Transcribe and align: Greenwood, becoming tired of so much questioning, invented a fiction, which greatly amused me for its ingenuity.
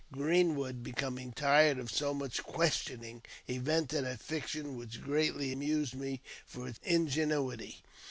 Greenwood, 0.11 0.81
becoming 0.81 1.31
tired 1.31 1.77
of 1.77 1.91
so 1.91 2.11
much 2.11 2.41
questioning, 2.41 3.21
invented 3.47 4.03
a 4.03 4.17
fiction, 4.17 4.75
which 4.75 4.99
greatly 4.99 5.51
amused 5.51 5.93
me 5.93 6.21
for 6.47 6.67
its 6.67 6.79
ingenuity. 6.81 7.83